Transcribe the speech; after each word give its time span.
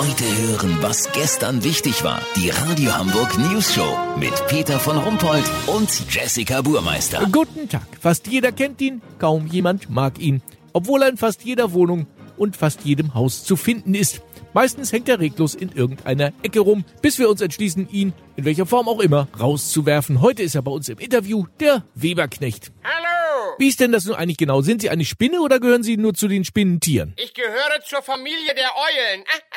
Heute 0.00 0.24
hören, 0.24 0.78
was 0.80 1.12
gestern 1.12 1.62
wichtig 1.62 2.02
war. 2.02 2.22
Die 2.34 2.48
Radio 2.48 2.96
Hamburg 2.96 3.36
News 3.36 3.74
Show 3.74 3.98
mit 4.18 4.32
Peter 4.46 4.80
von 4.80 4.96
Rumpold 4.96 5.44
und 5.66 5.90
Jessica 6.10 6.62
Burmeister. 6.62 7.28
Guten 7.30 7.68
Tag. 7.68 7.86
Fast 8.00 8.26
jeder 8.26 8.50
kennt 8.50 8.80
ihn, 8.80 9.02
kaum 9.18 9.46
jemand 9.46 9.90
mag 9.90 10.18
ihn. 10.18 10.40
Obwohl 10.72 11.02
er 11.02 11.10
in 11.10 11.18
fast 11.18 11.44
jeder 11.44 11.74
Wohnung 11.74 12.06
und 12.38 12.56
fast 12.56 12.80
jedem 12.86 13.12
Haus 13.12 13.44
zu 13.44 13.56
finden 13.56 13.94
ist. 13.94 14.22
Meistens 14.54 14.90
hängt 14.90 15.06
er 15.10 15.20
reglos 15.20 15.54
in 15.54 15.70
irgendeiner 15.70 16.32
Ecke 16.42 16.60
rum, 16.60 16.86
bis 17.02 17.18
wir 17.18 17.28
uns 17.28 17.42
entschließen, 17.42 17.86
ihn, 17.90 18.14
in 18.36 18.46
welcher 18.46 18.64
Form 18.64 18.88
auch 18.88 19.00
immer, 19.00 19.28
rauszuwerfen. 19.38 20.22
Heute 20.22 20.42
ist 20.42 20.54
er 20.54 20.62
bei 20.62 20.70
uns 20.70 20.88
im 20.88 20.98
Interview, 20.98 21.44
der 21.60 21.84
Weberknecht. 21.94 22.72
Hallo! 22.82 23.10
Wie 23.58 23.68
ist 23.68 23.78
denn 23.78 23.92
das 23.92 24.06
nun 24.06 24.16
eigentlich 24.16 24.38
genau? 24.38 24.62
Sind 24.62 24.80
Sie 24.80 24.88
eine 24.88 25.04
Spinne 25.04 25.42
oder 25.42 25.60
gehören 25.60 25.82
Sie 25.82 25.98
nur 25.98 26.14
zu 26.14 26.28
den 26.28 26.44
Spinnentieren? 26.44 27.14
Ich 27.18 27.34
gehöre 27.34 27.80
zur 27.84 28.00
Familie 28.00 28.54
der 28.56 28.70
Eulen. 28.74 29.24
Ah, 29.26 29.49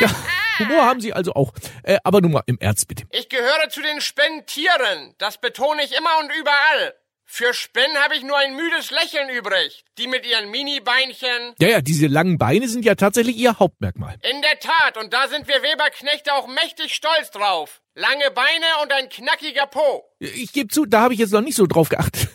Ja, 0.00 0.10
Humor 0.58 0.84
haben 0.84 1.00
Sie 1.00 1.12
also 1.12 1.34
auch. 1.34 1.52
Äh, 1.82 1.98
aber 2.04 2.20
nun 2.20 2.32
mal 2.32 2.42
im 2.46 2.58
Ernst 2.58 2.88
bitte. 2.88 3.04
Ich 3.10 3.28
gehöre 3.28 3.68
zu 3.70 3.82
den 3.82 4.00
Spinnentieren. 4.00 5.14
Das 5.18 5.38
betone 5.38 5.84
ich 5.84 5.96
immer 5.96 6.18
und 6.20 6.30
überall. 6.34 6.94
Für 7.26 7.54
Spinnen 7.54 7.96
habe 7.96 8.14
ich 8.14 8.22
nur 8.22 8.36
ein 8.36 8.54
müdes 8.54 8.90
Lächeln 8.90 9.28
übrig. 9.30 9.84
Die 9.98 10.06
mit 10.06 10.26
ihren 10.26 10.50
Mini-Beinchen. 10.50 11.54
Ja, 11.58 11.68
ja, 11.68 11.80
diese 11.80 12.06
langen 12.06 12.38
Beine 12.38 12.68
sind 12.68 12.84
ja 12.84 12.94
tatsächlich 12.94 13.36
Ihr 13.36 13.58
Hauptmerkmal. 13.58 14.16
In 14.22 14.42
der 14.42 14.60
Tat, 14.60 14.96
und 14.98 15.12
da 15.12 15.26
sind 15.28 15.48
wir 15.48 15.62
Weberknechte 15.62 16.34
auch 16.34 16.46
mächtig 16.46 16.94
stolz 16.94 17.30
drauf. 17.30 17.80
Lange 17.94 18.30
Beine 18.30 18.66
und 18.82 18.92
ein 18.92 19.08
knackiger 19.08 19.66
Po. 19.66 20.04
Ich 20.18 20.52
gebe 20.52 20.68
zu, 20.68 20.84
da 20.84 21.00
habe 21.00 21.14
ich 21.14 21.20
jetzt 21.20 21.32
noch 21.32 21.40
nicht 21.40 21.56
so 21.56 21.66
drauf 21.66 21.88
geachtet. 21.88 22.28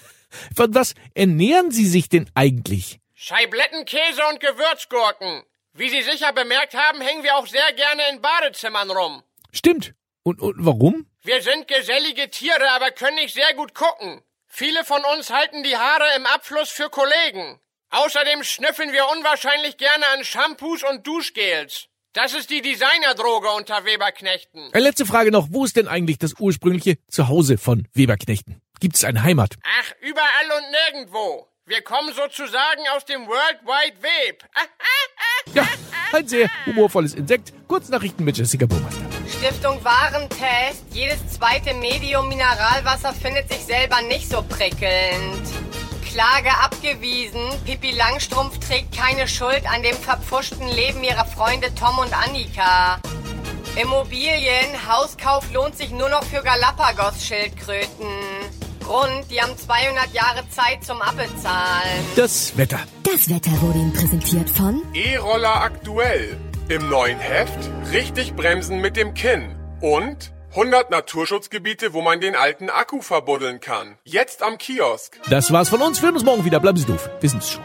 Von 0.55 0.73
was 0.73 0.95
ernähren 1.13 1.71
Sie 1.71 1.85
sich 1.85 2.09
denn 2.09 2.29
eigentlich? 2.33 2.99
Scheiblettenkäse 3.13 4.21
und 4.31 4.39
Gewürzgurken. 4.39 5.43
Wie 5.79 5.87
Sie 5.87 6.01
sicher 6.01 6.33
bemerkt 6.33 6.73
haben, 6.73 6.99
hängen 6.99 7.23
wir 7.23 7.37
auch 7.37 7.47
sehr 7.47 7.71
gerne 7.71 8.01
in 8.11 8.21
Badezimmern 8.21 8.91
rum. 8.91 9.23
Stimmt. 9.53 9.93
Und, 10.23 10.41
und 10.41 10.55
warum? 10.57 11.05
Wir 11.23 11.41
sind 11.41 11.69
gesellige 11.69 12.29
Tiere, 12.29 12.69
aber 12.71 12.91
können 12.91 13.15
nicht 13.15 13.33
sehr 13.33 13.53
gut 13.53 13.73
gucken. 13.73 14.21
Viele 14.45 14.83
von 14.83 15.01
uns 15.15 15.29
halten 15.29 15.63
die 15.63 15.77
Haare 15.77 16.03
im 16.17 16.25
Abfluss 16.25 16.69
für 16.69 16.89
Kollegen. 16.89 17.61
Außerdem 17.91 18.43
schnüffeln 18.43 18.91
wir 18.91 19.07
unwahrscheinlich 19.07 19.77
gerne 19.77 20.05
an 20.13 20.25
Shampoos 20.25 20.83
und 20.83 21.07
Duschgels. 21.07 21.87
Das 22.11 22.33
ist 22.33 22.49
die 22.49 22.61
Designerdroge 22.61 23.49
unter 23.51 23.85
Weberknechten. 23.85 24.73
Eine 24.73 24.83
letzte 24.83 25.05
Frage 25.05 25.31
noch. 25.31 25.47
Wo 25.49 25.63
ist 25.63 25.77
denn 25.77 25.87
eigentlich 25.87 26.17
das 26.17 26.33
ursprüngliche 26.39 26.97
Zuhause 27.07 27.57
von 27.57 27.87
Weberknechten? 27.93 28.61
Gibt 28.81 28.97
es 28.97 29.05
eine 29.05 29.23
Heimat? 29.23 29.55
Ach, 29.63 29.93
überall 30.01 30.51
und 30.57 30.71
nirgendwo. 30.71 31.47
Wir 31.65 31.83
kommen 31.83 32.13
sozusagen 32.13 32.81
aus 32.95 33.05
dem 33.05 33.27
World 33.27 33.61
Wide 33.63 34.01
Web. 34.01 34.43
Ja, 35.53 35.63
ein 36.11 36.27
sehr 36.27 36.49
humorvolles 36.65 37.13
Insekt. 37.13 37.53
Kurznachrichten 37.67 38.25
mit 38.25 38.37
Jessica 38.37 38.65
Burmeister. 38.65 39.01
Stiftung 39.27 39.83
Warentest. 39.83 40.83
Jedes 40.91 41.27
zweite 41.29 41.73
Medium 41.75 42.27
Mineralwasser 42.27 43.13
findet 43.13 43.51
sich 43.51 43.63
selber 43.65 44.01
nicht 44.01 44.29
so 44.29 44.41
prickelnd. 44.41 45.43
Klage 46.11 46.49
abgewiesen. 46.63 47.41
Pippi 47.65 47.91
Langstrumpf 47.91 48.57
trägt 48.59 48.97
keine 48.97 49.27
Schuld 49.27 49.61
an 49.71 49.83
dem 49.83 49.95
verpfuschten 49.95 50.67
Leben 50.67 51.03
ihrer 51.03 51.25
Freunde 51.25 51.73
Tom 51.75 51.99
und 51.99 52.13
Annika. 52.13 52.99
Immobilien. 53.79 54.89
Hauskauf 54.89 55.51
lohnt 55.53 55.77
sich 55.77 55.91
nur 55.91 56.09
noch 56.09 56.23
für 56.23 56.41
Galapagos-Schildkröten. 56.41 58.07
Grund, 58.89 59.29
die 59.29 59.39
haben 59.39 59.55
200 59.55 60.11
Jahre 60.13 60.49
Zeit 60.49 60.83
zum 60.83 60.99
Abbezahlen. 60.99 62.03
Das 62.15 62.57
Wetter. 62.57 62.79
Das 63.03 63.29
Wetter 63.29 63.51
wurde 63.61 63.77
Ihnen 63.77 63.93
präsentiert 63.93 64.49
von 64.49 64.81
E-Roller 64.95 65.61
aktuell. 65.61 66.35
Im 66.69 66.89
neuen 66.89 67.19
Heft 67.19 67.69
richtig 67.93 68.33
bremsen 68.33 68.81
mit 68.81 68.97
dem 68.97 69.13
Kinn. 69.13 69.55
Und 69.79 70.33
100 70.55 70.89
Naturschutzgebiete, 70.89 71.93
wo 71.93 72.01
man 72.01 72.19
den 72.19 72.35
alten 72.35 72.71
Akku 72.71 73.01
verbuddeln 73.01 73.59
kann. 73.59 73.95
Jetzt 74.05 74.41
am 74.41 74.57
Kiosk. 74.57 75.19
Das 75.29 75.53
war's 75.53 75.69
von 75.69 75.83
uns. 75.83 76.01
Wir 76.01 76.07
hören 76.07 76.15
uns 76.15 76.25
morgen 76.25 76.43
wieder. 76.43 76.59
Bleiben 76.59 76.79
Sie 76.79 76.85
doof. 76.85 77.11
Wir 77.19 77.29
sind's 77.29 77.51
schon. 77.51 77.63